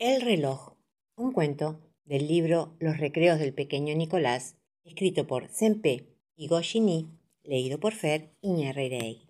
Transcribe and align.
El 0.00 0.22
reloj, 0.22 0.76
un 1.14 1.30
cuento 1.30 1.78
del 2.06 2.26
libro 2.26 2.74
Los 2.78 2.96
recreos 2.96 3.38
del 3.38 3.52
pequeño 3.52 3.94
Nicolás, 3.94 4.56
escrito 4.82 5.26
por 5.26 5.50
Sempe 5.50 6.06
y 6.36 6.48
Goshini, 6.48 7.10
leído 7.44 7.78
por 7.78 7.92
Fer 7.92 8.30
Iñarreirei. 8.40 9.26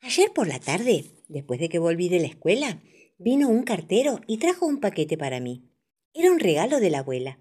Ayer 0.00 0.32
por 0.32 0.48
la 0.48 0.58
tarde, 0.58 1.04
después 1.28 1.60
de 1.60 1.68
que 1.68 1.78
volví 1.78 2.08
de 2.08 2.20
la 2.20 2.28
escuela, 2.28 2.80
vino 3.18 3.50
un 3.50 3.62
cartero 3.62 4.22
y 4.26 4.38
trajo 4.38 4.64
un 4.64 4.80
paquete 4.80 5.18
para 5.18 5.38
mí. 5.38 5.68
Era 6.14 6.32
un 6.32 6.40
regalo 6.40 6.80
de 6.80 6.88
la 6.88 7.00
abuela. 7.00 7.38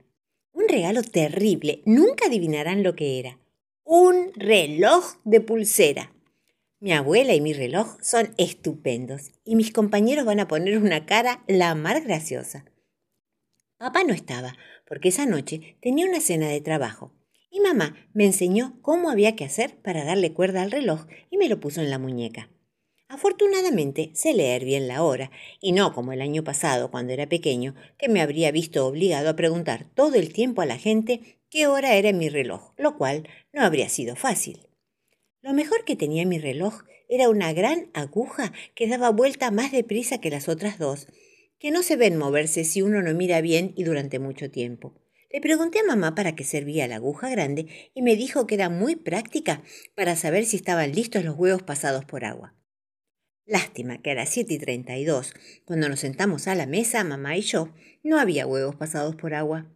Un 0.51 0.67
regalo 0.67 1.03
terrible, 1.03 1.81
nunca 1.85 2.25
adivinarán 2.25 2.83
lo 2.83 2.93
que 2.93 3.19
era. 3.19 3.39
Un 3.85 4.33
reloj 4.35 5.15
de 5.23 5.39
pulsera. 5.39 6.13
Mi 6.79 6.93
abuela 6.93 7.33
y 7.33 7.41
mi 7.41 7.53
reloj 7.53 7.97
son 8.03 8.35
estupendos 8.37 9.31
y 9.43 9.55
mis 9.55 9.73
compañeros 9.73 10.25
van 10.25 10.39
a 10.39 10.47
poner 10.47 10.77
una 10.77 11.07
cara 11.07 11.43
la 11.47 11.73
más 11.73 12.03
graciosa. 12.03 12.65
Papá 13.79 14.03
no 14.03 14.13
estaba, 14.13 14.55
porque 14.87 15.09
esa 15.09 15.25
noche 15.25 15.77
tenía 15.81 16.05
una 16.05 16.21
cena 16.21 16.49
de 16.49 16.61
trabajo, 16.61 17.13
y 17.49 17.61
mamá 17.61 17.95
me 18.13 18.25
enseñó 18.25 18.77
cómo 18.83 19.09
había 19.09 19.35
que 19.35 19.43
hacer 19.43 19.81
para 19.81 20.03
darle 20.03 20.33
cuerda 20.33 20.61
al 20.61 20.69
reloj 20.69 21.07
y 21.31 21.37
me 21.37 21.49
lo 21.49 21.59
puso 21.59 21.81
en 21.81 21.89
la 21.89 21.97
muñeca. 21.97 22.51
Afortunadamente 23.07 24.11
sé 24.13 24.35
leer 24.35 24.63
bien 24.63 24.87
la 24.87 25.01
hora, 25.01 25.31
y 25.59 25.71
no 25.71 25.93
como 25.93 26.13
el 26.13 26.21
año 26.21 26.43
pasado, 26.43 26.91
cuando 26.91 27.11
era 27.11 27.27
pequeño, 27.27 27.73
que 27.97 28.07
me 28.07 28.21
habría 28.21 28.51
visto 28.51 28.85
obligado 28.85 29.29
a 29.29 29.35
preguntar 29.35 29.87
todo 29.95 30.13
el 30.13 30.31
tiempo 30.31 30.61
a 30.61 30.67
la 30.67 30.77
gente 30.77 31.39
qué 31.49 31.65
hora 31.65 31.95
era 31.95 32.13
mi 32.13 32.29
reloj, 32.29 32.73
lo 32.77 32.97
cual 32.97 33.27
no 33.51 33.63
habría 33.63 33.89
sido 33.89 34.15
fácil. 34.15 34.67
Lo 35.47 35.53
mejor 35.53 35.85
que 35.85 35.95
tenía 35.95 36.25
mi 36.25 36.39
reloj 36.39 36.81
era 37.07 37.29
una 37.29 37.53
gran 37.53 37.89
aguja 37.93 38.51
que 38.75 38.85
daba 38.85 39.11
vuelta 39.11 39.49
más 39.49 39.71
deprisa 39.71 40.19
que 40.19 40.29
las 40.29 40.49
otras 40.49 40.77
dos, 40.77 41.07
que 41.57 41.71
no 41.71 41.83
se 41.83 41.95
ven 41.95 42.17
moverse 42.17 42.65
si 42.65 42.81
uno 42.81 43.01
no 43.01 43.13
mira 43.13 43.39
bien 43.39 43.71
y 43.77 43.85
durante 43.85 44.19
mucho 44.19 44.51
tiempo. 44.51 45.01
Le 45.31 45.39
pregunté 45.39 45.79
a 45.79 45.85
mamá 45.85 46.15
para 46.15 46.35
qué 46.35 46.43
servía 46.43 46.85
la 46.89 46.97
aguja 46.97 47.29
grande 47.29 47.67
y 47.95 48.01
me 48.01 48.17
dijo 48.17 48.45
que 48.45 48.55
era 48.55 48.67
muy 48.67 48.97
práctica 48.97 49.63
para 49.95 50.17
saber 50.17 50.43
si 50.43 50.57
estaban 50.57 50.91
listos 50.91 51.23
los 51.23 51.37
huevos 51.37 51.63
pasados 51.63 52.03
por 52.03 52.25
agua. 52.25 52.53
Lástima 53.45 54.01
que 54.01 54.11
a 54.11 54.15
las 54.15 54.27
siete 54.27 54.55
y 54.55 54.57
treinta 54.57 54.97
y 54.97 55.05
dos, 55.05 55.33
cuando 55.63 55.87
nos 55.87 56.01
sentamos 56.01 56.49
a 56.49 56.55
la 56.55 56.65
mesa, 56.65 57.05
mamá 57.05 57.37
y 57.37 57.41
yo, 57.41 57.73
no 58.03 58.19
había 58.19 58.45
huevos 58.45 58.75
pasados 58.75 59.15
por 59.15 59.33
agua. 59.33 59.71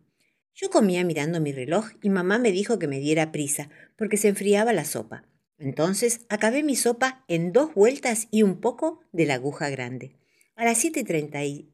Yo 0.53 0.69
comía 0.69 1.05
mirando 1.05 1.39
mi 1.39 1.53
reloj 1.53 1.91
y 2.03 2.09
mamá 2.09 2.39
me 2.39 2.51
dijo 2.51 2.77
que 2.77 2.87
me 2.87 2.99
diera 2.99 3.31
prisa, 3.31 3.69
porque 3.97 4.17
se 4.17 4.27
enfriaba 4.27 4.73
la 4.73 4.83
sopa. 4.83 5.31
Entonces 5.61 6.21
acabé 6.27 6.63
mi 6.63 6.75
sopa 6.75 7.23
en 7.27 7.53
dos 7.53 7.75
vueltas 7.75 8.27
y 8.31 8.41
un 8.41 8.59
poco 8.59 9.01
de 9.11 9.27
la 9.27 9.35
aguja 9.35 9.69
grande. 9.69 10.17
A 10.55 10.65
las 10.65 10.79
siete 10.79 11.03
treinta 11.03 11.45
y 11.45 11.69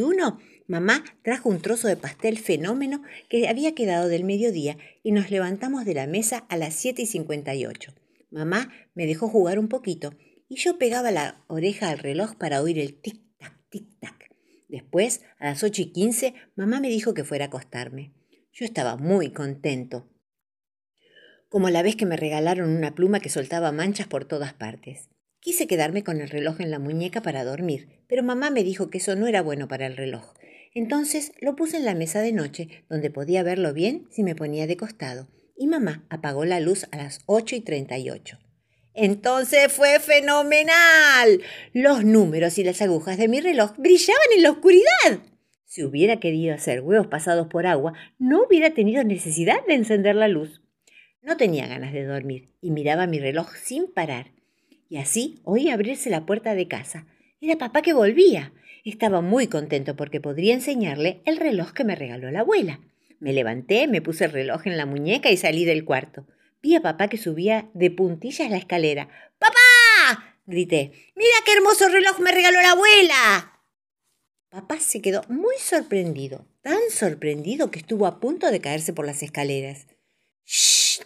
uno, 0.00 0.38
mamá 0.66 1.04
trajo 1.22 1.50
un 1.50 1.60
trozo 1.60 1.86
de 1.86 1.98
pastel 1.98 2.38
fenómeno 2.38 3.02
que 3.28 3.46
había 3.46 3.74
quedado 3.74 4.08
del 4.08 4.24
mediodía 4.24 4.78
y 5.02 5.12
nos 5.12 5.30
levantamos 5.30 5.84
de 5.84 5.92
la 5.92 6.06
mesa 6.06 6.46
a 6.48 6.56
las 6.56 6.72
siete 6.72 7.02
y 7.02 7.06
cincuenta 7.06 7.54
y 7.54 7.66
ocho. 7.66 7.92
Mamá 8.30 8.72
me 8.94 9.06
dejó 9.06 9.28
jugar 9.28 9.58
un 9.58 9.68
poquito 9.68 10.14
y 10.48 10.56
yo 10.56 10.78
pegaba 10.78 11.10
la 11.10 11.44
oreja 11.48 11.90
al 11.90 11.98
reloj 11.98 12.36
para 12.36 12.62
oír 12.62 12.78
el 12.78 13.02
tic-tac, 13.02 13.52
tic-tac. 13.70 14.30
Después, 14.68 15.20
a 15.38 15.50
las 15.50 15.62
ocho 15.62 15.82
y 15.82 15.92
quince, 15.92 16.32
mamá 16.56 16.80
me 16.80 16.88
dijo 16.88 17.12
que 17.12 17.24
fuera 17.24 17.44
a 17.44 17.48
acostarme. 17.48 18.14
Yo 18.50 18.64
estaba 18.64 18.96
muy 18.96 19.30
contento 19.30 20.08
como 21.52 21.68
la 21.68 21.82
vez 21.82 21.96
que 21.96 22.06
me 22.06 22.16
regalaron 22.16 22.70
una 22.70 22.94
pluma 22.94 23.20
que 23.20 23.28
soltaba 23.28 23.72
manchas 23.72 24.06
por 24.06 24.24
todas 24.24 24.54
partes. 24.54 25.10
Quise 25.38 25.66
quedarme 25.66 26.02
con 26.02 26.22
el 26.22 26.30
reloj 26.30 26.62
en 26.62 26.70
la 26.70 26.78
muñeca 26.78 27.20
para 27.20 27.44
dormir, 27.44 27.88
pero 28.08 28.22
mamá 28.22 28.48
me 28.48 28.64
dijo 28.64 28.88
que 28.88 28.96
eso 28.96 29.16
no 29.16 29.26
era 29.26 29.42
bueno 29.42 29.68
para 29.68 29.86
el 29.86 29.94
reloj. 29.94 30.32
Entonces 30.72 31.32
lo 31.42 31.54
puse 31.54 31.76
en 31.76 31.84
la 31.84 31.94
mesa 31.94 32.22
de 32.22 32.32
noche, 32.32 32.86
donde 32.88 33.10
podía 33.10 33.42
verlo 33.42 33.74
bien 33.74 34.08
si 34.10 34.22
me 34.22 34.34
ponía 34.34 34.66
de 34.66 34.78
costado, 34.78 35.28
y 35.54 35.66
mamá 35.66 36.06
apagó 36.08 36.46
la 36.46 36.58
luz 36.58 36.86
a 36.90 36.96
las 36.96 37.20
ocho 37.26 37.54
y 37.54 37.60
treinta 37.60 37.98
y 37.98 38.08
ocho. 38.08 38.38
Entonces 38.94 39.70
fue 39.70 40.00
fenomenal. 40.00 41.42
Los 41.74 42.02
números 42.02 42.56
y 42.56 42.64
las 42.64 42.80
agujas 42.80 43.18
de 43.18 43.28
mi 43.28 43.42
reloj 43.42 43.72
brillaban 43.76 44.26
en 44.34 44.42
la 44.42 44.52
oscuridad. 44.52 45.20
Si 45.66 45.84
hubiera 45.84 46.18
querido 46.18 46.54
hacer 46.54 46.80
huevos 46.80 47.08
pasados 47.08 47.48
por 47.48 47.66
agua, 47.66 47.92
no 48.18 48.42
hubiera 48.42 48.72
tenido 48.72 49.04
necesidad 49.04 49.58
de 49.66 49.74
encender 49.74 50.16
la 50.16 50.28
luz. 50.28 50.62
No 51.22 51.36
tenía 51.36 51.68
ganas 51.68 51.92
de 51.92 52.04
dormir 52.04 52.48
y 52.60 52.72
miraba 52.72 53.06
mi 53.06 53.20
reloj 53.20 53.54
sin 53.54 53.90
parar. 53.90 54.32
Y 54.88 54.98
así 54.98 55.40
oí 55.44 55.70
abrirse 55.70 56.10
la 56.10 56.26
puerta 56.26 56.54
de 56.54 56.68
casa. 56.68 57.06
Era 57.40 57.56
papá 57.56 57.80
que 57.80 57.92
volvía. 57.92 58.52
Estaba 58.84 59.20
muy 59.20 59.46
contento 59.46 59.94
porque 59.94 60.20
podría 60.20 60.52
enseñarle 60.52 61.22
el 61.24 61.36
reloj 61.36 61.72
que 61.72 61.84
me 61.84 61.94
regaló 61.94 62.30
la 62.30 62.40
abuela. 62.40 62.80
Me 63.20 63.32
levanté, 63.32 63.86
me 63.86 64.02
puse 64.02 64.24
el 64.24 64.32
reloj 64.32 64.66
en 64.66 64.76
la 64.76 64.84
muñeca 64.84 65.30
y 65.30 65.36
salí 65.36 65.64
del 65.64 65.84
cuarto. 65.84 66.26
Vi 66.60 66.74
a 66.74 66.82
papá 66.82 67.08
que 67.08 67.18
subía 67.18 67.70
de 67.72 67.90
puntillas 67.92 68.50
la 68.50 68.56
escalera. 68.56 69.08
¡Papá! 69.38 70.32
grité. 70.46 70.92
¡Mira 71.14 71.36
qué 71.44 71.52
hermoso 71.52 71.88
reloj 71.88 72.18
me 72.18 72.32
regaló 72.32 72.60
la 72.60 72.72
abuela! 72.72 73.60
Papá 74.48 74.80
se 74.80 75.00
quedó 75.00 75.22
muy 75.28 75.54
sorprendido, 75.58 76.46
tan 76.62 76.80
sorprendido 76.90 77.70
que 77.70 77.78
estuvo 77.78 78.06
a 78.06 78.20
punto 78.20 78.50
de 78.50 78.60
caerse 78.60 78.92
por 78.92 79.06
las 79.06 79.22
escaleras. 79.22 79.86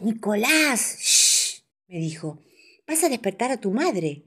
Nicolás, 0.01 0.99
shh, 1.01 1.63
me 1.89 1.99
dijo, 1.99 2.43
vas 2.87 3.05
a 3.05 3.09
despertar 3.09 3.51
a 3.51 3.61
tu 3.61 3.71
madre. 3.71 4.25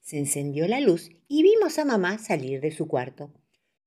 Se 0.00 0.18
encendió 0.18 0.66
la 0.66 0.80
luz 0.80 1.10
y 1.28 1.42
vimos 1.42 1.78
a 1.78 1.84
mamá 1.84 2.18
salir 2.18 2.60
de 2.60 2.72
su 2.72 2.88
cuarto. 2.88 3.32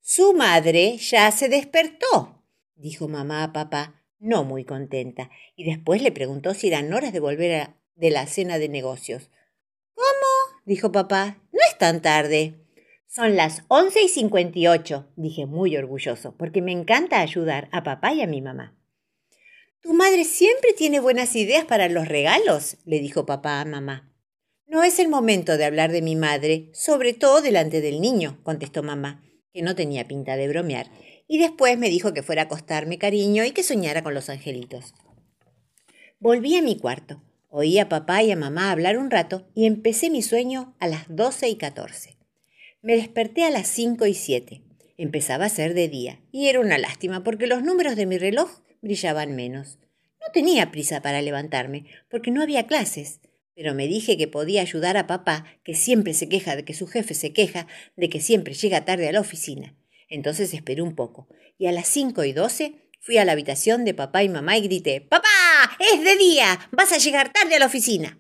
Su 0.02 0.34
madre 0.34 0.98
ya 0.98 1.32
se 1.32 1.50
despertó, 1.50 2.44
dijo 2.76 3.08
mamá 3.08 3.44
a 3.44 3.54
papá, 3.54 4.04
no 4.20 4.44
muy 4.44 4.64
contenta, 4.64 5.30
y 5.56 5.66
después 5.66 6.02
le 6.02 6.12
preguntó 6.12 6.54
si 6.54 6.68
eran 6.68 6.94
horas 6.94 7.12
de 7.12 7.20
volver 7.20 7.76
de 7.96 8.10
la 8.12 8.28
cena 8.28 8.58
de 8.58 8.70
negocios. 8.70 9.30
¿Cómo? 9.94 10.62
dijo 10.66 10.92
papá, 10.92 11.38
no 11.52 11.60
es 11.70 11.78
tan 11.78 12.02
tarde. 12.02 12.56
Son 13.08 13.36
las 13.36 13.64
once 13.68 14.04
y 14.04 14.10
cincuenta 14.10 14.60
y 14.60 14.68
ocho, 14.68 15.08
dije 15.16 15.46
muy 15.46 15.76
orgulloso, 15.78 16.36
porque 16.38 16.62
me 16.62 16.72
encanta 16.72 17.22
ayudar 17.22 17.70
a 17.72 17.84
papá 17.84 18.14
y 18.14 18.22
a 18.22 18.28
mi 18.28 18.42
mamá. 18.42 18.78
Tu 19.86 19.94
madre 19.94 20.24
siempre 20.24 20.74
tiene 20.74 21.00
buenas 21.00 21.36
ideas 21.36 21.64
para 21.64 21.88
los 21.90 22.08
regalos, 22.08 22.78
le 22.86 22.98
dijo 22.98 23.28
papá 23.28 23.62
a 23.62 23.66
mamá. 23.66 24.12
No 24.66 24.82
es 24.82 24.98
el 24.98 25.10
momento 25.10 25.58
de 25.60 25.66
hablar 25.66 25.92
de 25.92 26.02
mi 26.02 26.16
madre, 26.16 26.72
sobre 26.74 27.14
todo 27.14 27.44
delante 27.44 27.82
del 27.82 28.02
niño, 28.02 28.40
contestó 28.42 28.82
mamá, 28.82 29.24
que 29.54 29.62
no 29.62 29.76
tenía 29.76 30.08
pinta 30.08 30.38
de 30.38 30.48
bromear, 30.48 30.90
y 31.28 31.38
después 31.38 31.78
me 31.78 31.90
dijo 31.90 32.16
que 32.16 32.24
fuera 32.24 32.42
a 32.42 32.46
acostarme 32.46 32.98
cariño 32.98 33.46
y 33.46 33.52
que 33.52 33.62
soñara 33.62 34.02
con 34.02 34.16
los 34.16 34.28
angelitos. 34.30 34.96
Volví 36.20 36.56
a 36.56 36.64
mi 36.64 36.80
cuarto, 36.80 37.22
oí 37.50 37.78
a 37.78 37.88
papá 37.88 38.24
y 38.24 38.32
a 38.32 38.36
mamá 38.36 38.72
hablar 38.72 38.98
un 38.98 39.12
rato 39.12 39.46
y 39.54 39.68
empecé 39.68 40.10
mi 40.10 40.24
sueño 40.24 40.76
a 40.80 40.88
las 40.88 41.04
doce 41.10 41.48
y 41.48 41.58
catorce. 41.58 42.18
Me 42.82 42.96
desperté 42.96 43.44
a 43.44 43.52
las 43.52 43.68
cinco 43.68 44.08
y 44.08 44.16
siete. 44.16 44.64
Empezaba 44.98 45.46
a 45.46 45.50
ser 45.50 45.76
de 45.76 45.90
día, 45.90 46.22
y 46.32 46.48
era 46.48 46.60
una 46.60 46.80
lástima 46.80 47.24
porque 47.24 47.46
los 47.46 47.62
números 47.62 47.96
de 47.96 48.08
mi 48.08 48.18
reloj 48.18 48.65
brillaban 48.86 49.36
menos. 49.36 49.80
No 50.22 50.32
tenía 50.32 50.72
prisa 50.72 51.02
para 51.02 51.22
levantarme, 51.22 51.86
porque 52.10 52.32
no 52.32 52.42
había 52.42 52.68
clases, 52.68 53.20
pero 53.56 53.74
me 53.74 53.88
dije 53.88 54.18
que 54.18 54.28
podía 54.28 54.62
ayudar 54.62 54.96
a 54.96 55.08
papá, 55.08 55.46
que 55.64 55.76
siempre 55.76 56.14
se 56.14 56.30
queja 56.30 56.56
de 56.56 56.64
que 56.64 56.74
su 56.74 56.88
jefe 56.88 57.14
se 57.14 57.34
queja 57.34 57.68
de 57.98 58.10
que 58.10 58.22
siempre 58.22 58.54
llega 58.54 58.86
tarde 58.86 59.10
a 59.10 59.12
la 59.12 59.20
oficina. 59.20 59.76
Entonces 60.10 60.54
esperé 60.54 60.82
un 60.82 60.96
poco, 60.96 61.28
y 61.58 61.68
a 61.68 61.72
las 61.72 61.88
cinco 61.88 62.24
y 62.24 62.32
doce 62.32 62.76
fui 63.02 63.18
a 63.18 63.26
la 63.26 63.34
habitación 63.34 63.86
de 63.86 63.94
papá 63.94 64.24
y 64.24 64.30
mamá 64.30 64.58
y 64.58 64.62
grité 64.62 65.02
¡Papá! 65.02 65.28
¡Es 65.94 66.04
de 66.04 66.16
día! 66.16 66.60
¡Vas 66.72 66.92
a 66.92 66.98
llegar 66.98 67.32
tarde 67.32 67.56
a 67.56 67.60
la 67.60 67.68
oficina! 67.68 68.20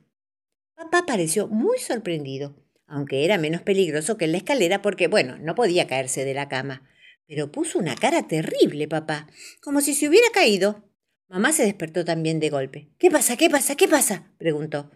Papá 0.75 1.05
pareció 1.05 1.47
muy 1.47 1.79
sorprendido, 1.79 2.55
aunque 2.87 3.25
era 3.25 3.37
menos 3.37 3.61
peligroso 3.61 4.17
que 4.17 4.25
en 4.25 4.31
la 4.33 4.37
escalera 4.37 4.81
porque, 4.81 5.07
bueno, 5.07 5.37
no 5.39 5.55
podía 5.55 5.87
caerse 5.87 6.25
de 6.25 6.33
la 6.33 6.49
cama. 6.49 6.87
Pero 7.27 7.51
puso 7.51 7.79
una 7.79 7.95
cara 7.95 8.27
terrible, 8.27 8.87
papá, 8.87 9.27
como 9.61 9.81
si 9.81 9.93
se 9.95 10.07
hubiera 10.07 10.27
caído. 10.33 10.83
Mamá 11.27 11.51
se 11.51 11.63
despertó 11.63 12.05
también 12.05 12.39
de 12.39 12.49
golpe. 12.49 12.89
¿Qué 12.99 13.09
pasa? 13.09 13.35
¿Qué 13.35 13.49
pasa? 13.49 13.75
¿Qué 13.75 13.87
pasa? 13.87 14.31
preguntó. 14.37 14.91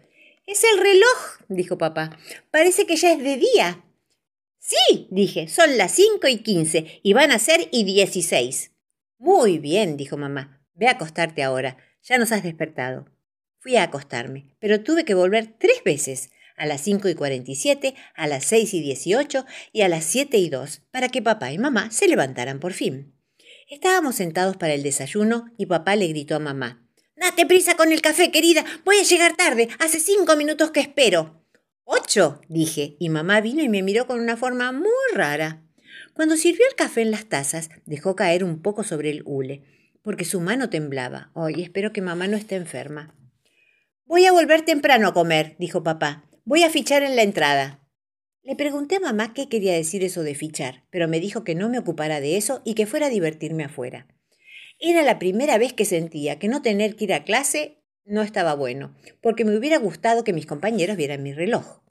Es 0.46 0.64
el 0.64 0.80
reloj, 0.80 1.40
dijo 1.48 1.78
papá. 1.78 2.18
Parece 2.50 2.86
que 2.86 2.96
ya 2.96 3.12
es 3.12 3.22
de 3.22 3.36
día. 3.36 3.84
Sí, 4.58 5.08
dije, 5.10 5.48
son 5.48 5.76
las 5.76 5.92
cinco 5.92 6.28
y 6.28 6.38
quince 6.38 7.00
y 7.02 7.12
van 7.12 7.32
a 7.32 7.38
ser 7.38 7.68
y 7.72 7.84
dieciséis. 7.84 8.72
Muy 9.18 9.58
bien, 9.58 9.96
dijo 9.96 10.16
mamá. 10.16 10.64
Ve 10.74 10.86
a 10.86 10.92
acostarte 10.92 11.42
ahora. 11.42 11.76
Ya 12.02 12.18
nos 12.18 12.32
has 12.32 12.42
despertado. 12.42 13.06
Fui 13.58 13.76
a 13.76 13.82
acostarme, 13.82 14.56
pero 14.58 14.82
tuve 14.82 15.04
que 15.04 15.14
volver 15.14 15.54
tres 15.58 15.82
veces 15.84 16.30
a 16.60 16.66
las 16.66 16.82
cinco 16.82 17.08
y 17.08 17.14
cuarenta 17.14 17.50
y 17.50 17.54
siete, 17.54 17.94
a 18.14 18.26
las 18.26 18.44
seis 18.44 18.74
y 18.74 18.80
dieciocho 18.80 19.46
y 19.72 19.80
a 19.80 19.88
las 19.88 20.04
siete 20.04 20.36
y 20.36 20.50
dos, 20.50 20.82
para 20.90 21.08
que 21.08 21.22
papá 21.22 21.52
y 21.52 21.58
mamá 21.58 21.90
se 21.90 22.06
levantaran 22.06 22.60
por 22.60 22.74
fin. 22.74 23.14
Estábamos 23.66 24.16
sentados 24.16 24.58
para 24.58 24.74
el 24.74 24.82
desayuno 24.82 25.46
y 25.56 25.66
papá 25.66 25.96
le 25.96 26.08
gritó 26.08 26.36
a 26.36 26.38
mamá. 26.38 26.86
Date 27.16 27.46
prisa 27.46 27.76
con 27.76 27.92
el 27.92 28.02
café, 28.02 28.30
querida. 28.30 28.64
Voy 28.84 28.98
a 28.98 29.04
llegar 29.04 29.36
tarde. 29.36 29.68
Hace 29.78 30.00
cinco 30.00 30.36
minutos 30.36 30.70
que 30.70 30.80
espero. 30.80 31.42
Ocho, 31.84 32.42
dije, 32.48 32.96
y 33.00 33.08
mamá 33.08 33.40
vino 33.40 33.62
y 33.62 33.70
me 33.70 33.82
miró 33.82 34.06
con 34.06 34.20
una 34.20 34.36
forma 34.36 34.70
muy 34.70 34.90
rara. 35.14 35.62
Cuando 36.12 36.36
sirvió 36.36 36.66
el 36.68 36.76
café 36.76 37.00
en 37.00 37.10
las 37.10 37.26
tazas, 37.26 37.70
dejó 37.86 38.16
caer 38.16 38.44
un 38.44 38.60
poco 38.60 38.84
sobre 38.84 39.10
el 39.10 39.22
hule, 39.24 39.64
porque 40.02 40.26
su 40.26 40.40
mano 40.40 40.68
temblaba. 40.68 41.30
Ay, 41.34 41.62
espero 41.62 41.92
que 41.92 42.02
mamá 42.02 42.28
no 42.28 42.36
esté 42.36 42.56
enferma. 42.56 43.14
Voy 44.04 44.26
a 44.26 44.32
volver 44.32 44.62
temprano 44.62 45.08
a 45.08 45.14
comer, 45.14 45.56
dijo 45.58 45.82
papá. 45.82 46.26
Voy 46.44 46.62
a 46.62 46.70
fichar 46.70 47.02
en 47.02 47.16
la 47.16 47.22
entrada. 47.22 47.86
Le 48.42 48.56
pregunté 48.56 48.96
a 48.96 49.00
mamá 49.00 49.34
qué 49.34 49.48
quería 49.48 49.74
decir 49.74 50.02
eso 50.02 50.22
de 50.22 50.34
fichar, 50.34 50.84
pero 50.90 51.06
me 51.06 51.20
dijo 51.20 51.44
que 51.44 51.54
no 51.54 51.68
me 51.68 51.78
ocupara 51.78 52.20
de 52.20 52.38
eso 52.38 52.62
y 52.64 52.74
que 52.74 52.86
fuera 52.86 53.06
a 53.06 53.10
divertirme 53.10 53.64
afuera. 53.64 54.06
Era 54.78 55.02
la 55.02 55.18
primera 55.18 55.58
vez 55.58 55.74
que 55.74 55.84
sentía 55.84 56.38
que 56.38 56.48
no 56.48 56.62
tener 56.62 56.96
que 56.96 57.04
ir 57.04 57.12
a 57.12 57.24
clase 57.24 57.82
no 58.06 58.22
estaba 58.22 58.54
bueno, 58.54 58.96
porque 59.20 59.44
me 59.44 59.54
hubiera 59.54 59.78
gustado 59.78 60.24
que 60.24 60.32
mis 60.32 60.46
compañeros 60.46 60.96
vieran 60.96 61.22
mi 61.22 61.34
reloj. 61.34 61.82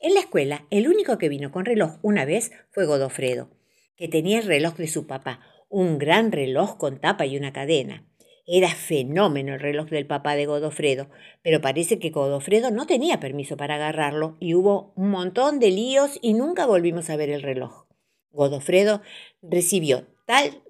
En 0.00 0.14
la 0.14 0.20
escuela, 0.20 0.66
el 0.70 0.88
único 0.88 1.18
que 1.18 1.28
vino 1.28 1.52
con 1.52 1.66
reloj 1.66 1.98
una 2.02 2.24
vez 2.24 2.50
fue 2.70 2.86
Godofredo, 2.86 3.50
que 3.96 4.08
tenía 4.08 4.38
el 4.38 4.46
reloj 4.46 4.76
de 4.76 4.88
su 4.88 5.06
papá, 5.06 5.40
un 5.68 5.98
gran 5.98 6.32
reloj 6.32 6.78
con 6.78 6.98
tapa 6.98 7.26
y 7.26 7.36
una 7.36 7.52
cadena. 7.52 8.07
Era 8.50 8.70
fenómeno 8.70 9.52
el 9.52 9.60
reloj 9.60 9.90
del 9.90 10.06
papá 10.06 10.34
de 10.34 10.46
Godofredo, 10.46 11.10
pero 11.42 11.60
parece 11.60 11.98
que 11.98 12.08
Godofredo 12.08 12.70
no 12.70 12.86
tenía 12.86 13.20
permiso 13.20 13.58
para 13.58 13.74
agarrarlo 13.74 14.38
y 14.40 14.54
hubo 14.54 14.94
un 14.96 15.10
montón 15.10 15.58
de 15.58 15.70
líos 15.70 16.18
y 16.22 16.32
nunca 16.32 16.64
volvimos 16.64 17.10
a 17.10 17.16
ver 17.16 17.28
el 17.28 17.42
reloj. 17.42 17.84
Godofredo 18.30 19.02
recibió 19.42 20.06
tal 20.24 20.62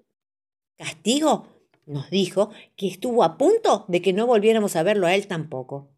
castigo, 0.77 1.47
nos 1.87 2.11
dijo, 2.11 2.51
que 2.75 2.89
estuvo 2.89 3.23
a 3.23 3.39
punto 3.39 3.85
de 3.87 4.03
que 4.03 4.13
no 4.13 4.27
volviéramos 4.27 4.75
a 4.75 4.83
verlo 4.83 5.07
a 5.07 5.15
él 5.15 5.29
tampoco. 5.29 5.95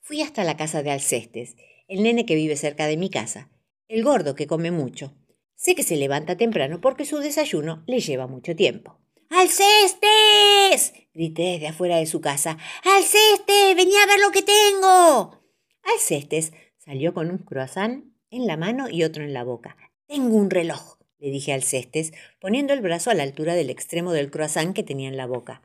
Fui 0.00 0.22
hasta 0.22 0.42
la 0.42 0.56
casa 0.56 0.82
de 0.82 0.90
Alcestes, 0.90 1.56
el 1.86 2.02
nene 2.02 2.24
que 2.24 2.34
vive 2.34 2.56
cerca 2.56 2.86
de 2.86 2.96
mi 2.96 3.10
casa, 3.10 3.50
el 3.88 4.02
gordo 4.02 4.34
que 4.34 4.46
come 4.46 4.70
mucho. 4.70 5.12
Sé 5.54 5.74
que 5.74 5.82
se 5.82 5.96
levanta 5.96 6.38
temprano 6.38 6.80
porque 6.80 7.04
su 7.04 7.18
desayuno 7.18 7.84
le 7.86 8.00
lleva 8.00 8.26
mucho 8.26 8.56
tiempo. 8.56 8.98
¡Alcestes! 9.30 10.94
grité 11.12 11.42
desde 11.42 11.68
afuera 11.68 11.96
de 11.96 12.06
su 12.06 12.20
casa. 12.20 12.58
¡Alcestes! 12.84 13.76
¡Vení 13.76 13.96
a 13.96 14.06
ver 14.06 14.20
lo 14.20 14.30
que 14.30 14.42
tengo! 14.42 15.40
Alcestes 15.82 16.52
salió 16.78 17.12
con 17.12 17.30
un 17.30 17.38
croissant 17.38 18.04
en 18.30 18.46
la 18.46 18.56
mano 18.56 18.88
y 18.88 19.04
otro 19.04 19.24
en 19.24 19.32
la 19.32 19.44
boca. 19.44 19.76
Tengo 20.06 20.36
un 20.36 20.50
reloj, 20.50 20.98
le 21.18 21.30
dije 21.30 21.52
a 21.52 21.56
Alcestes, 21.56 22.12
poniendo 22.40 22.72
el 22.72 22.80
brazo 22.80 23.10
a 23.10 23.14
la 23.14 23.22
altura 23.22 23.54
del 23.54 23.70
extremo 23.70 24.12
del 24.12 24.30
croissant 24.30 24.74
que 24.74 24.82
tenía 24.82 25.08
en 25.08 25.16
la 25.16 25.26
boca. 25.26 25.62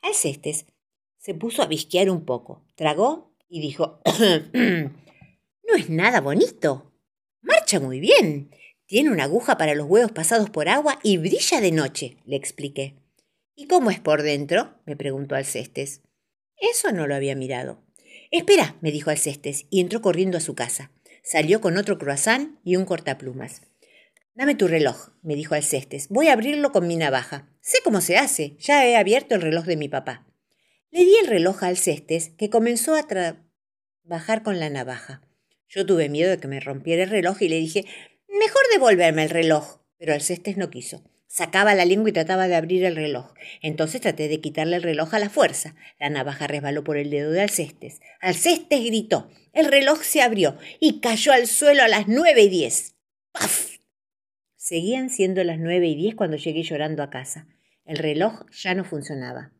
Alcestes 0.00 0.66
se 1.18 1.34
puso 1.34 1.62
a 1.62 1.66
visquear 1.66 2.10
un 2.10 2.24
poco, 2.24 2.64
tragó 2.74 3.34
y 3.48 3.60
dijo 3.60 4.00
No 5.66 5.74
es 5.76 5.90
nada 5.90 6.20
bonito. 6.20 6.92
Marcha 7.40 7.80
muy 7.80 8.00
bien. 8.00 8.50
Tiene 8.86 9.10
una 9.10 9.24
aguja 9.24 9.56
para 9.56 9.74
los 9.74 9.88
huevos 9.88 10.12
pasados 10.12 10.50
por 10.50 10.68
agua 10.68 10.98
y 11.02 11.16
brilla 11.16 11.60
de 11.60 11.72
noche, 11.72 12.16
le 12.26 12.36
expliqué. 12.36 12.94
¿Y 13.54 13.66
cómo 13.66 13.90
es 13.90 14.00
por 14.00 14.22
dentro? 14.22 14.74
me 14.84 14.96
preguntó 14.96 15.36
Alcestes. 15.36 16.02
Eso 16.56 16.92
no 16.92 17.06
lo 17.06 17.14
había 17.14 17.34
mirado. 17.34 17.82
Espera, 18.30 18.76
me 18.80 18.90
dijo 18.90 19.10
Alcestes, 19.10 19.66
y 19.70 19.80
entró 19.80 20.02
corriendo 20.02 20.36
a 20.36 20.40
su 20.40 20.54
casa. 20.54 20.90
Salió 21.22 21.60
con 21.60 21.78
otro 21.78 21.98
croissant 21.98 22.58
y 22.64 22.76
un 22.76 22.84
cortaplumas. 22.84 23.62
Dame 24.34 24.54
tu 24.54 24.68
reloj, 24.68 25.10
me 25.22 25.36
dijo 25.36 25.54
Alcestes. 25.54 26.08
Voy 26.08 26.28
a 26.28 26.32
abrirlo 26.32 26.72
con 26.72 26.86
mi 26.86 26.96
navaja. 26.96 27.48
Sé 27.60 27.78
cómo 27.84 28.00
se 28.00 28.18
hace. 28.18 28.56
Ya 28.58 28.86
he 28.86 28.96
abierto 28.96 29.34
el 29.34 29.42
reloj 29.42 29.64
de 29.64 29.76
mi 29.76 29.88
papá. 29.88 30.26
Le 30.90 31.04
di 31.04 31.14
el 31.16 31.28
reloj 31.28 31.62
a 31.62 31.68
Alcestes, 31.68 32.30
que 32.36 32.50
comenzó 32.50 32.96
a 32.96 33.06
trabajar 33.06 34.42
con 34.42 34.60
la 34.60 34.68
navaja. 34.68 35.22
Yo 35.68 35.86
tuve 35.86 36.08
miedo 36.08 36.30
de 36.30 36.38
que 36.38 36.48
me 36.48 36.60
rompiera 36.60 37.04
el 37.04 37.10
reloj 37.10 37.40
y 37.40 37.48
le 37.48 37.56
dije 37.56 37.84
Mejor 38.38 38.62
devolverme 38.72 39.22
el 39.22 39.30
reloj. 39.30 39.78
Pero 39.96 40.12
Alcestes 40.12 40.56
no 40.56 40.70
quiso. 40.70 41.04
Sacaba 41.28 41.74
la 41.74 41.84
lengua 41.84 42.10
y 42.10 42.12
trataba 42.12 42.48
de 42.48 42.56
abrir 42.56 42.84
el 42.84 42.96
reloj. 42.96 43.32
Entonces 43.62 44.00
traté 44.00 44.28
de 44.28 44.40
quitarle 44.40 44.76
el 44.76 44.82
reloj 44.82 45.14
a 45.14 45.18
la 45.18 45.30
fuerza. 45.30 45.76
La 45.98 46.10
navaja 46.10 46.46
resbaló 46.46 46.84
por 46.84 46.96
el 46.96 47.10
dedo 47.10 47.30
de 47.30 47.42
Alcestes. 47.42 48.00
Alcestes 48.20 48.84
gritó. 48.84 49.30
El 49.52 49.66
reloj 49.66 50.02
se 50.02 50.20
abrió 50.20 50.58
y 50.80 51.00
cayó 51.00 51.32
al 51.32 51.46
suelo 51.46 51.82
a 51.82 51.88
las 51.88 52.08
nueve 52.08 52.42
y 52.42 52.48
diez. 52.48 52.96
¡Paf! 53.32 53.78
Seguían 54.56 55.10
siendo 55.10 55.44
las 55.44 55.58
nueve 55.58 55.86
y 55.86 55.94
diez 55.94 56.14
cuando 56.14 56.36
llegué 56.36 56.62
llorando 56.62 57.02
a 57.02 57.10
casa. 57.10 57.46
El 57.84 57.98
reloj 57.98 58.50
ya 58.50 58.74
no 58.74 58.84
funcionaba. 58.84 59.52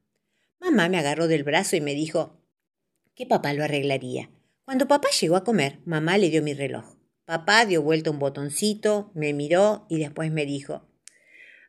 Mamá 0.59 0.89
me 0.89 0.99
agarró 0.99 1.29
del 1.29 1.45
brazo 1.45 1.77
y 1.77 1.81
me 1.81 1.95
dijo 1.95 2.41
que 3.15 3.27
papá 3.27 3.53
lo 3.53 3.63
arreglaría. 3.63 4.31
Cuando 4.65 4.89
papá 4.89 5.09
llegó 5.21 5.37
a 5.37 5.45
comer, 5.45 5.79
mamá 5.85 6.19
le 6.19 6.31
dio 6.31 6.43
mi 6.43 6.55
reloj. 6.55 6.94
Papá 7.27 7.65
dio 7.65 7.81
vuelta 7.81 8.11
un 8.11 8.19
botoncito, 8.19 9.11
me 9.15 9.33
miró 9.33 9.87
y 9.89 9.99
después 9.99 10.31
me 10.31 10.45
dijo, 10.45 10.87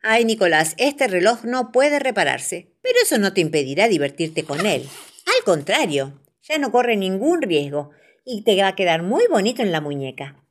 Ay, 0.02 0.26
Nicolás, 0.26 0.76
este 0.78 1.08
reloj 1.08 1.46
no 1.46 1.72
puede 1.72 2.00
repararse, 2.00 2.74
pero 2.82 2.96
eso 3.02 3.18
no 3.18 3.34
te 3.34 3.40
impedirá 3.40 3.88
divertirte 3.88 4.44
con 4.44 4.66
él. 4.66 4.88
Al 5.26 5.44
contrario, 5.46 6.22
ya 6.44 6.58
no 6.58 6.72
corre 6.72 6.98
ningún 6.98 7.42
riesgo 7.42 7.92
y 8.26 8.44
te 8.44 8.62
va 8.62 8.68
a 8.68 8.76
quedar 8.76 9.02
muy 9.02 9.24
bonito 9.30 9.62
en 9.62 9.72
la 9.72 9.80
muñeca. 9.80 10.46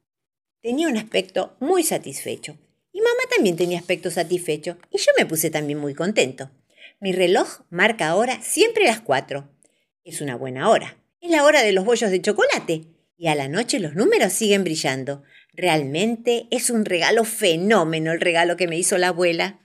Tenía 0.62 0.88
un 0.88 0.96
aspecto 0.96 1.56
muy 1.60 1.82
satisfecho. 1.82 2.56
Y 2.90 3.00
mamá 3.00 3.22
también 3.34 3.56
tenía 3.56 3.78
aspecto 3.78 4.10
satisfecho 4.10 4.78
y 4.90 4.98
yo 4.98 5.12
me 5.18 5.26
puse 5.26 5.50
también 5.50 5.78
muy 5.78 5.94
contento. 5.94 6.50
Mi 6.98 7.12
reloj 7.12 7.60
marca 7.68 8.08
ahora 8.08 8.40
siempre 8.40 8.86
las 8.86 9.00
cuatro. 9.00 9.50
Es 10.02 10.22
una 10.22 10.36
buena 10.36 10.70
hora. 10.70 10.96
Es 11.20 11.30
la 11.30 11.44
hora 11.44 11.62
de 11.62 11.72
los 11.72 11.84
bollos 11.84 12.10
de 12.10 12.22
chocolate 12.22 12.93
y 13.16 13.28
a 13.28 13.34
la 13.34 13.48
noche 13.48 13.78
los 13.78 13.94
números 13.94 14.32
siguen 14.32 14.64
brillando. 14.64 15.22
Realmente 15.52 16.46
es 16.50 16.70
un 16.70 16.84
regalo 16.84 17.24
fenómeno 17.24 18.12
el 18.12 18.20
regalo 18.20 18.56
que 18.56 18.68
me 18.68 18.76
hizo 18.76 18.98
la 18.98 19.08
abuela. 19.08 19.60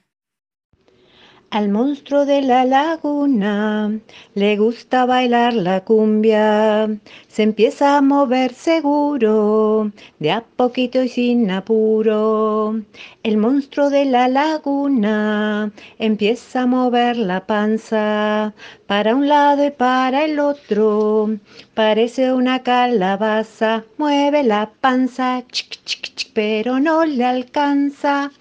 Al 1.50 1.68
monstruo 1.68 2.26
de 2.26 2.42
la 2.42 2.64
laguna 2.64 3.98
le 4.36 4.56
gusta 4.56 5.04
bailar 5.04 5.52
la 5.52 5.84
cumbia, 5.84 6.88
se 7.26 7.42
empieza 7.42 7.96
a 7.96 8.02
mover 8.02 8.54
seguro, 8.54 9.90
de 10.20 10.30
a 10.30 10.42
poquito 10.42 11.02
y 11.02 11.08
sin 11.08 11.50
apuro. 11.50 12.80
El 13.24 13.36
monstruo 13.36 13.90
de 13.90 14.04
la 14.04 14.28
laguna 14.28 15.72
empieza 15.98 16.62
a 16.62 16.66
mover 16.66 17.16
la 17.16 17.44
panza 17.48 18.54
para 18.90 19.14
un 19.14 19.28
lado 19.28 19.64
y 19.64 19.70
para 19.70 20.24
el 20.24 20.40
otro, 20.40 21.30
parece 21.74 22.32
una 22.32 22.64
calabaza, 22.64 23.84
mueve 23.98 24.42
la 24.42 24.68
panza, 24.80 25.44
chic, 25.52 25.78
chic, 25.84 26.12
chic, 26.16 26.32
pero 26.34 26.80
no 26.80 27.04
le 27.04 27.24
alcanza. 27.24 28.32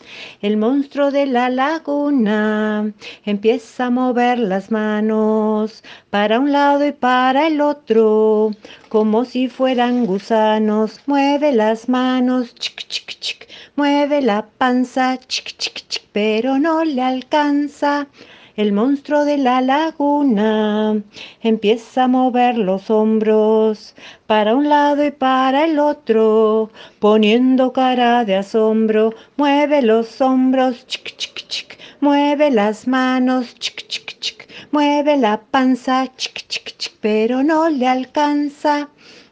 El 0.42 0.58
monstruo 0.58 1.12
de 1.12 1.28
la 1.28 1.52
laguna 1.52 2.92
empieza 3.26 3.86
a 3.86 3.90
mover 3.92 4.40
las 4.40 4.72
manos 4.72 5.84
para 6.10 6.40
un 6.40 6.52
lado 6.52 6.84
y 6.84 6.94
para 6.94 7.46
el 7.46 7.62
otro, 7.62 8.50
como 8.88 9.26
si 9.26 9.50
fueran 9.50 10.08
gusanos. 10.08 11.02
Mueve 11.06 11.54
las 11.54 11.88
manos, 11.88 12.56
chic, 12.56 12.88
chic, 12.88 13.20
chic, 13.20 13.48
mueve 13.76 14.24
la 14.24 14.48
panza, 14.58 15.20
chic, 15.20 15.56
chic, 15.60 15.88
chic, 15.88 16.06
pero 16.12 16.58
no 16.58 16.84
le 16.84 17.04
alcanza. 17.04 18.08
El 18.60 18.74
monstruo 18.74 19.24
de 19.24 19.38
la 19.38 19.62
laguna 19.62 21.02
empieza 21.42 22.04
a 22.04 22.08
mover 22.10 22.58
los 22.58 22.90
hombros 22.90 23.96
para 24.28 24.54
un 24.54 24.68
lado 24.68 25.06
y 25.06 25.12
para 25.12 25.64
el 25.64 25.80
otro, 25.80 26.70
poniendo 27.00 27.72
cara 27.72 28.26
de 28.26 28.36
asombro. 28.36 29.14
Mueve 29.38 29.82
los 29.82 30.20
hombros, 30.20 30.86
chic, 30.88 31.16
chic, 31.16 31.48
chic, 31.48 31.78
mueve 32.02 32.52
las 32.52 32.86
manos, 32.86 33.56
chic, 33.56 33.88
chic, 33.88 34.20
chic, 34.20 34.50
mueve 34.72 35.16
la 35.16 35.40
panza, 35.40 36.14
chic, 36.18 36.46
chic, 36.50 36.76
chic, 36.78 36.98
pero 37.00 37.42
no 37.44 37.70
le 37.70 37.88
alcanza. 37.88 38.90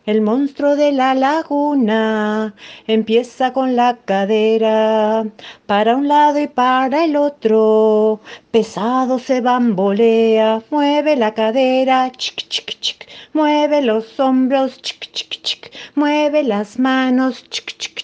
El 0.08 0.22
monstruo 0.22 0.76
de 0.78 0.94
la 0.94 1.14
laguna 1.14 2.56
empieza 2.88 3.52
con 3.52 3.76
la 3.76 3.98
cadera 4.06 5.26
para 5.66 5.98
un 5.98 6.08
lado 6.08 6.40
y 6.40 6.48
para 6.48 7.04
el 7.04 7.18
otro. 7.18 8.22
Pesado 8.50 9.20
se 9.20 9.42
bambolea, 9.42 10.64
mueve 10.70 11.18
la 11.18 11.34
cadera, 11.34 12.10
chic, 12.14 12.48
chic, 12.48 12.80
chic, 12.80 13.06
mueve 13.34 13.82
los 13.82 14.18
hombros, 14.20 14.82
chic, 14.82 15.12
chic, 15.12 15.42
chic, 15.44 15.72
mueve 15.96 16.42
las 16.44 16.80
manos, 16.80 17.44
chic, 17.50 17.78
chic, 17.78 17.97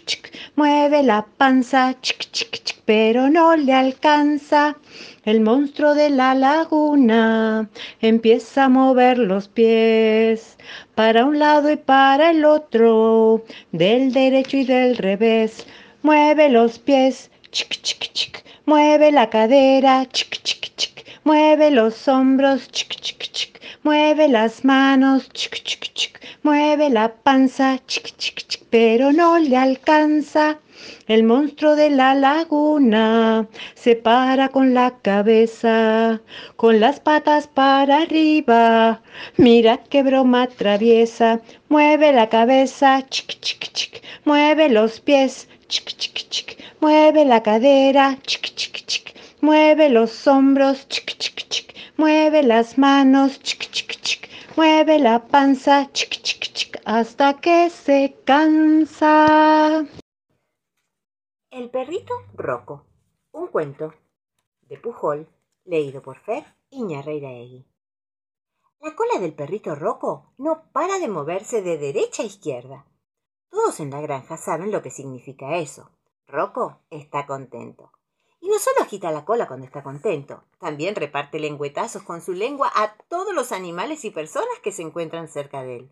mueve 0.56 1.02
la 1.02 1.26
panza, 1.38 1.96
chic, 2.02 2.32
chic, 2.32 2.64
chic, 2.64 2.82
pero 2.86 3.30
no 3.30 3.56
le 3.56 3.74
alcanza. 3.74 4.78
El 5.26 5.42
monstruo 5.42 5.96
de 5.96 6.10
la 6.10 6.36
laguna 6.36 7.70
empieza 8.02 8.66
a 8.66 8.70
mover 8.70 9.18
los 9.18 9.48
pies 9.48 10.58
para 10.96 11.26
un 11.26 11.40
lado 11.40 11.72
y 11.72 11.78
para 11.78 12.32
el 12.32 12.46
otro, 12.46 13.44
del 13.72 14.14
derecho 14.14 14.58
y 14.58 14.66
del 14.66 14.98
revés. 14.98 15.66
Mueve 16.04 16.50
los 16.50 16.78
pies, 16.78 17.32
chic, 17.52 17.82
chic, 17.82 18.12
chic. 18.14 18.44
Mueve 18.66 19.12
la 19.12 19.30
cadera, 19.30 20.06
chic, 20.12 20.42
chic, 20.44 20.76
chic. 20.76 21.06
Mueve 21.24 21.72
los 21.72 22.08
hombros, 22.08 22.68
chic, 22.70 22.90
chic, 23.02 23.32
chic. 23.32 23.62
Mueve 23.84 24.28
las 24.28 24.64
manos, 24.64 25.30
chic, 25.34 25.64
chic, 25.64 25.94
chic. 25.94 26.20
Mueve 26.44 26.90
la 26.90 27.10
panza, 27.10 27.80
chic, 27.88 28.16
chic. 28.18 28.43
Pero 28.74 29.12
no 29.12 29.38
le 29.38 29.56
alcanza. 29.56 30.58
El 31.06 31.22
monstruo 31.26 31.76
de 31.76 31.92
la 31.92 32.16
laguna 32.16 33.48
se 33.76 33.96
para 33.96 34.50
con 34.50 34.74
la 34.74 34.98
cabeza, 35.00 36.22
con 36.56 36.80
las 36.80 37.00
patas 37.00 37.46
para 37.46 38.00
arriba. 38.00 39.04
Mira 39.38 39.78
qué 39.78 40.02
broma 40.02 40.48
traviesa. 40.48 41.40
Mueve 41.70 42.14
la 42.14 42.30
cabeza, 42.30 43.06
chic, 43.08 43.40
chic, 43.42 43.72
chic. 43.74 44.02
Mueve 44.26 44.70
los 44.70 45.00
pies, 45.02 45.48
chic, 45.68 45.96
chic, 45.96 46.28
chic. 46.32 46.58
Mueve 46.82 47.26
la 47.26 47.44
cadera, 47.44 48.18
chic, 48.26 48.56
chic, 48.56 48.88
chic. 48.88 49.14
Mueve 49.42 49.90
los 49.90 50.26
hombros, 50.26 50.88
chic, 50.88 51.16
chic, 51.20 51.48
chic. 51.48 51.76
Mueve 51.98 52.42
las 52.42 52.80
manos, 52.80 53.40
chic, 53.44 53.70
chic, 53.72 54.02
chic. 54.02 54.30
Mueve 54.56 54.98
la 54.98 55.20
panza, 55.20 55.88
chic, 55.94 56.10
chic, 56.24 56.43
hasta 56.86 57.40
que 57.40 57.70
se 57.70 58.18
cansa. 58.26 59.86
El 61.50 61.70
perrito 61.70 62.14
Rocco. 62.34 62.86
Un 63.32 63.48
cuento 63.48 63.94
de 64.62 64.78
Pujol, 64.78 65.28
leído 65.66 66.02
por 66.02 66.20
Fer 66.20 66.46
Iñarreiraegui. 66.70 67.66
La 68.82 68.96
cola 68.96 69.20
del 69.20 69.34
perrito 69.34 69.76
Rocco 69.76 70.34
no 70.38 70.72
para 70.72 71.00
de 71.00 71.08
moverse 71.08 71.62
de 71.62 71.78
derecha 71.78 72.24
a 72.24 72.26
izquierda. 72.26 72.86
Todos 73.50 73.80
en 73.80 73.92
la 73.92 74.02
granja 74.02 74.38
saben 74.38 74.72
lo 74.72 74.82
que 74.82 74.92
significa 74.92 75.58
eso. 75.58 75.92
Rocco 76.28 76.80
está 76.90 77.26
contento. 77.26 77.92
Y 78.42 78.50
no 78.50 78.60
solo 78.60 78.82
agita 78.82 79.12
la 79.12 79.24
cola 79.24 79.48
cuando 79.48 79.66
está 79.66 79.84
contento, 79.84 80.44
también 80.60 80.96
reparte 80.96 81.40
lengüetazos 81.40 82.04
con 82.04 82.22
su 82.22 82.34
lengua 82.34 82.70
a 82.76 82.98
todos 83.08 83.34
los 83.34 83.54
animales 83.54 84.04
y 84.04 84.12
personas 84.12 84.60
que 84.62 84.74
se 84.74 84.82
encuentran 84.82 85.30
cerca 85.30 85.64
de 85.64 85.78
él. 85.78 85.92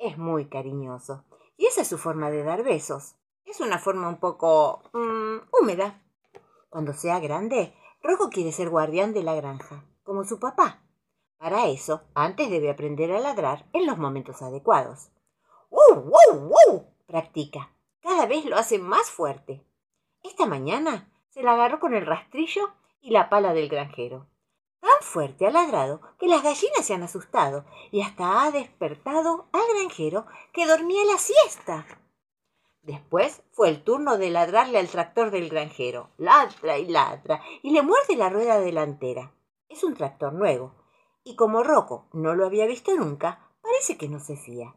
Es 0.00 0.16
muy 0.16 0.46
cariñoso, 0.46 1.26
y 1.58 1.66
esa 1.66 1.82
es 1.82 1.88
su 1.88 1.98
forma 1.98 2.30
de 2.30 2.42
dar 2.42 2.64
besos. 2.64 3.16
Es 3.44 3.60
una 3.60 3.78
forma 3.78 4.08
un 4.08 4.18
poco 4.18 4.80
mm, 4.94 5.36
húmeda. 5.52 6.02
Cuando 6.70 6.94
sea 6.94 7.20
grande, 7.20 7.74
Rojo 8.02 8.30
quiere 8.30 8.50
ser 8.50 8.70
guardián 8.70 9.12
de 9.12 9.22
la 9.22 9.34
granja, 9.34 9.84
como 10.02 10.24
su 10.24 10.40
papá. 10.40 10.80
Para 11.36 11.66
eso, 11.66 12.00
antes 12.14 12.48
debe 12.48 12.70
aprender 12.70 13.12
a 13.12 13.20
ladrar 13.20 13.66
en 13.74 13.84
los 13.84 13.98
momentos 13.98 14.40
adecuados. 14.40 15.10
¡Wow, 15.68 16.02
wow, 16.02 16.48
wow! 16.48 16.94
Practica. 17.06 17.70
Cada 18.00 18.24
vez 18.24 18.46
lo 18.46 18.56
hace 18.56 18.78
más 18.78 19.10
fuerte. 19.10 19.66
Esta 20.22 20.46
mañana 20.46 21.12
se 21.28 21.42
la 21.42 21.52
agarró 21.52 21.78
con 21.78 21.92
el 21.92 22.06
rastrillo 22.06 22.70
y 23.02 23.10
la 23.10 23.28
pala 23.28 23.52
del 23.52 23.68
granjero. 23.68 24.29
Tan 24.80 25.00
fuerte 25.02 25.46
ha 25.46 25.50
ladrado 25.50 26.00
que 26.18 26.26
las 26.26 26.42
gallinas 26.42 26.84
se 26.84 26.94
han 26.94 27.02
asustado 27.02 27.64
y 27.90 28.02
hasta 28.02 28.42
ha 28.42 28.50
despertado 28.50 29.48
al 29.52 29.62
granjero 29.76 30.26
que 30.52 30.66
dormía 30.66 31.04
la 31.04 31.18
siesta. 31.18 31.86
Después 32.82 33.42
fue 33.52 33.68
el 33.68 33.84
turno 33.84 34.16
de 34.16 34.30
ladrarle 34.30 34.78
al 34.78 34.88
tractor 34.88 35.30
del 35.30 35.50
granjero. 35.50 36.10
Ladra 36.16 36.78
y 36.78 36.86
ladra 36.86 37.42
y 37.62 37.72
le 37.72 37.82
muerde 37.82 38.16
la 38.16 38.30
rueda 38.30 38.58
delantera. 38.58 39.34
Es 39.68 39.84
un 39.84 39.94
tractor 39.94 40.32
nuevo. 40.32 40.74
Y 41.22 41.36
como 41.36 41.62
Rocco 41.62 42.08
no 42.12 42.34
lo 42.34 42.46
había 42.46 42.66
visto 42.66 42.94
nunca, 42.96 43.52
parece 43.60 43.98
que 43.98 44.08
no 44.08 44.18
se 44.18 44.36
fía. 44.36 44.74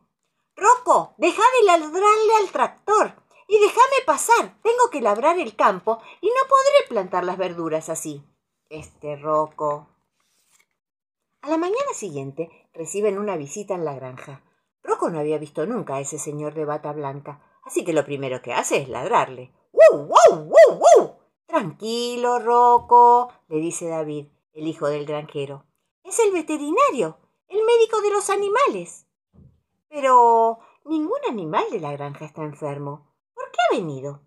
Rocco, 0.55 1.15
deja 1.17 1.41
de 1.59 1.65
ladrarle 1.65 2.35
al 2.41 2.51
tractor 2.51 3.13
y 3.47 3.57
déjame 3.59 4.03
pasar. 4.05 4.57
Tengo 4.61 4.89
que 4.91 5.01
labrar 5.01 5.39
el 5.39 5.55
campo 5.55 5.99
y 6.19 6.27
no 6.27 6.47
podré 6.47 6.89
plantar 6.89 7.23
las 7.23 7.37
verduras 7.37 7.87
así. 7.87 8.23
Este 8.69 9.15
Rocco. 9.15 9.92
A 11.43 11.49
la 11.49 11.57
mañana 11.57 11.93
siguiente 11.93 12.49
reciben 12.73 13.19
una 13.19 13.37
visita 13.37 13.75
en 13.75 13.85
la 13.85 13.93
granja. 13.93 14.41
Rocco 14.81 15.11
no 15.11 15.19
había 15.19 15.37
visto 15.37 15.67
nunca 15.67 15.95
a 15.97 15.99
ese 15.99 16.17
señor 16.17 16.55
de 16.55 16.65
bata 16.65 16.91
blanca 16.91 17.41
así 17.63 17.83
que 17.83 17.93
lo 17.93 18.05
primero 18.05 18.41
que 18.41 18.53
hace 18.53 18.77
es 18.77 18.89
ladrarle. 18.89 19.53
¡Wow, 19.71 20.07
wow, 20.07 20.45
wow, 20.45 20.79
wow! 20.79 21.15
Tranquilo, 21.45 22.39
Rocco, 22.39 23.31
le 23.47 23.57
dice 23.57 23.87
David, 23.87 24.27
el 24.53 24.67
hijo 24.67 24.87
del 24.87 25.05
granjero. 25.05 25.65
Es 26.03 26.19
el 26.19 26.31
veterinario, 26.31 27.17
el 27.47 27.63
médico 27.63 28.01
de 28.01 28.11
los 28.11 28.29
animales. 28.29 29.07
Pero 29.89 30.59
ningún 30.85 31.19
animal 31.29 31.65
de 31.71 31.79
la 31.79 31.91
granja 31.91 32.25
está 32.25 32.43
enfermo. 32.43 33.13
¿Por 33.33 33.51
qué 33.51 33.57
ha 33.69 33.77
venido? 33.77 34.21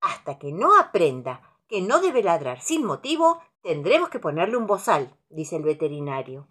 Hasta 0.00 0.38
que 0.38 0.52
no 0.52 0.78
aprenda 0.78 1.58
que 1.68 1.80
no 1.80 2.00
debe 2.00 2.22
ladrar 2.22 2.60
sin 2.60 2.84
motivo, 2.84 3.40
tendremos 3.62 4.08
que 4.08 4.18
ponerle 4.18 4.56
un 4.56 4.66
bozal, 4.66 5.16
dice 5.30 5.56
el 5.56 5.62
veterinario. 5.62 6.48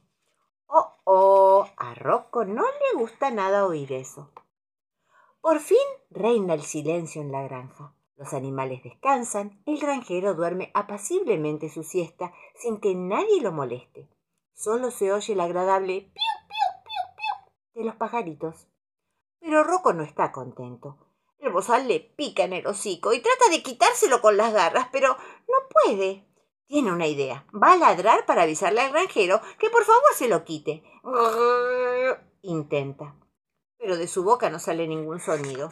Oh, 0.68 0.96
oh, 1.04 1.68
a 1.78 1.94
Rocco 1.96 2.46
no 2.46 2.64
le 2.64 3.00
gusta 3.00 3.30
nada 3.32 3.66
oír 3.66 3.92
eso. 3.92 4.32
Por 5.42 5.60
fin 5.60 5.78
reina 6.10 6.54
el 6.54 6.62
silencio 6.62 7.22
en 7.22 7.32
la 7.32 7.44
granja. 7.44 7.94
Los 8.16 8.34
animales 8.34 8.84
descansan, 8.84 9.62
el 9.66 9.80
granjero 9.80 10.36
duerme 10.36 10.72
apaciblemente 10.74 11.70
su 11.70 11.84
siesta 11.84 12.34
sin 12.56 12.80
que 12.80 12.94
nadie 12.94 13.42
lo 13.42 13.52
moleste. 13.52 14.08
Solo 14.54 14.92
se 14.92 15.12
oye 15.12 15.34
el 15.34 15.40
agradable 15.40 16.02
piu, 16.02 16.12
piu, 16.48 16.84
piu, 16.84 17.16
piu 17.16 17.52
de 17.74 17.84
los 17.84 17.96
pajaritos. 17.96 18.68
Pero 19.40 19.64
Rocco 19.64 19.94
no 19.94 20.04
está 20.04 20.32
contento. 20.32 21.00
El 21.40 21.52
bozal 21.52 21.88
le 21.88 22.00
pica 22.00 22.44
en 22.44 22.54
el 22.54 22.68
hocico 22.68 23.12
y 23.12 23.22
trata 23.22 23.50
de 23.50 23.64
quitárselo 23.64 24.22
con 24.22 24.38
las 24.38 24.54
garras, 24.54 24.90
pero 24.92 25.18
no 25.48 25.56
puede. 25.84 26.31
Tiene 26.72 26.94
una 26.94 27.06
idea. 27.06 27.46
Va 27.54 27.74
a 27.74 27.78
ladrar 27.78 28.26
para 28.26 28.44
avisarle 28.44 28.80
al 28.80 28.94
granjero 28.94 29.42
que 29.60 29.70
por 29.70 29.84
favor 29.84 30.14
se 30.16 30.30
lo 30.30 30.46
quite. 30.46 30.84
Intenta 32.44 33.14
pero 33.82 33.98
de 33.98 34.08
su 34.08 34.24
boca 34.24 34.52
no 34.52 34.60
sale 34.60 34.88
ningún 34.88 35.20
sonido. 35.20 35.72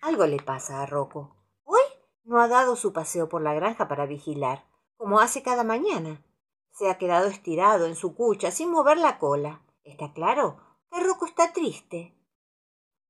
Algo 0.00 0.26
le 0.26 0.40
pasa 0.40 0.80
a 0.80 0.86
Rocco. 0.86 1.34
Hoy 1.64 1.82
no 2.22 2.40
ha 2.40 2.46
dado 2.46 2.76
su 2.76 2.92
paseo 2.92 3.28
por 3.28 3.42
la 3.42 3.52
granja 3.52 3.88
para 3.88 4.06
vigilar, 4.06 4.64
como 4.96 5.18
hace 5.18 5.42
cada 5.42 5.64
mañana. 5.64 6.24
Se 6.70 6.88
ha 6.88 6.98
quedado 6.98 7.26
estirado 7.26 7.86
en 7.86 7.96
su 7.96 8.14
cucha 8.14 8.52
sin 8.52 8.70
mover 8.70 8.98
la 8.98 9.18
cola. 9.18 9.62
Está 9.82 10.12
claro 10.12 10.60
que 10.92 11.00
Rocco 11.00 11.26
está 11.26 11.52
triste. 11.52 12.16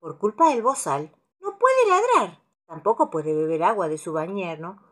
Por 0.01 0.19
culpa 0.19 0.49
del 0.49 0.63
bozal, 0.63 1.15
no 1.41 1.59
puede 1.59 1.87
ladrar. 1.87 2.41
Tampoco 2.67 3.11
puede 3.11 3.35
beber 3.35 3.65
agua 3.65 3.89
de 3.89 3.99
su 3.99 4.15
bañerno, 4.15 4.83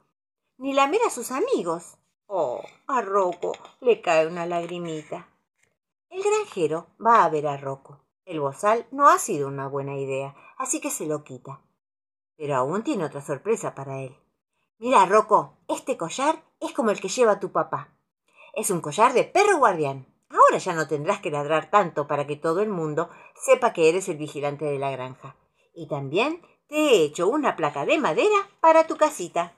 ni 0.59 0.73
lamer 0.73 1.01
a 1.07 1.11
sus 1.11 1.31
amigos. 1.31 1.97
Oh, 2.27 2.63
a 2.87 3.03
Rocco 3.03 3.53
le 3.81 4.01
cae 4.01 4.27
una 4.27 4.47
lagrimita. 4.47 5.29
El 6.09 6.23
granjero 6.23 6.87
va 7.05 7.25
a 7.25 7.29
ver 7.29 7.47
a 7.47 7.57
Rocco. 7.57 8.01
El 8.25 8.41
bozal 8.41 8.87
no 8.91 9.09
ha 9.09 9.19
sido 9.19 9.49
una 9.49 9.67
buena 9.67 9.97
idea, 9.97 10.35
así 10.57 10.81
que 10.81 10.91
se 10.91 11.07
lo 11.07 11.25
quita. 11.25 11.61
Pero 12.37 12.57
aún 12.57 12.83
tiene 12.83 13.05
otra 13.05 13.21
sorpresa 13.21 13.75
para 13.75 14.01
él. 14.01 14.17
Mira, 14.79 15.07
Rocco, 15.07 15.59
este 15.69 15.97
collar 15.97 16.43
es 16.61 16.73
como 16.73 16.91
el 16.91 17.01
que 17.01 17.09
lleva 17.09 17.41
tu 17.41 17.53
papá. 17.53 17.89
Es 18.53 18.71
un 18.71 18.81
collar 18.81 19.13
de 19.13 19.25
perro 19.25 19.59
guardián. 19.59 20.07
Ahora 20.29 20.59
ya 20.59 20.73
no 20.73 20.89
tendrás 20.89 21.21
que 21.21 21.31
ladrar 21.31 21.71
tanto 21.71 22.07
para 22.07 22.27
que 22.27 22.37
todo 22.37 22.61
el 22.61 22.69
mundo 22.69 23.11
sepa 23.35 23.73
que 23.73 23.89
eres 23.89 24.09
el 24.09 24.17
vigilante 24.17 24.65
de 24.65 24.79
la 24.79 24.91
granja. 24.91 25.37
Y 25.75 25.89
también 25.89 26.43
te 26.69 26.77
he 26.77 27.05
hecho 27.05 27.29
una 27.29 27.57
placa 27.57 27.85
de 27.85 27.99
madera 27.99 28.49
para 28.61 28.87
tu 28.87 28.97
casita. 28.97 29.55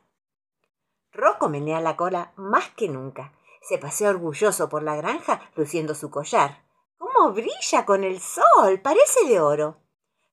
Rocco 1.15 1.49
menea 1.49 1.81
la 1.81 1.97
cola 1.97 2.33
más 2.37 2.69
que 2.71 2.89
nunca. 2.89 3.33
Se 3.63 3.79
pasea 3.79 4.11
orgulloso 4.11 4.69
por 4.69 4.83
la 4.83 4.97
granja 4.97 5.41
luciendo 5.55 5.95
su 5.95 6.11
collar. 6.11 6.65
¡Cómo 6.99 7.33
brilla 7.33 7.87
con 7.87 8.05
el 8.05 8.21
sol! 8.21 8.81
Parece 8.83 9.25
de 9.27 9.41
oro. 9.41 9.79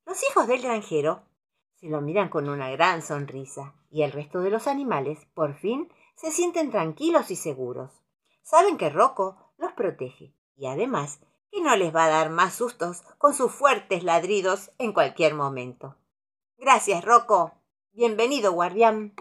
Los 0.05 0.21
hijos 0.29 0.47
del 0.47 0.61
granjero 0.61 1.21
se 1.75 1.87
lo 1.87 2.01
miran 2.01 2.29
con 2.29 2.49
una 2.49 2.69
gran 2.71 3.01
sonrisa 3.01 3.75
y 3.89 4.03
el 4.03 4.11
resto 4.11 4.41
de 4.41 4.49
los 4.49 4.67
animales, 4.67 5.19
por 5.33 5.55
fin, 5.55 5.91
se 6.15 6.31
sienten 6.31 6.71
tranquilos 6.71 7.31
y 7.31 7.35
seguros. 7.35 8.01
Saben 8.41 8.77
que 8.77 8.89
Rocco 8.89 9.53
los 9.57 9.71
protege 9.73 10.35
y 10.55 10.67
además 10.67 11.19
que 11.51 11.61
no 11.61 11.75
les 11.75 11.95
va 11.95 12.05
a 12.05 12.09
dar 12.09 12.29
más 12.29 12.53
sustos 12.53 13.03
con 13.17 13.33
sus 13.33 13.51
fuertes 13.51 14.03
ladridos 14.03 14.71
en 14.77 14.93
cualquier 14.93 15.35
momento. 15.35 15.95
Gracias, 16.57 17.03
Rocco. 17.03 17.53
Bienvenido, 17.93 18.51
guardián. 18.53 19.13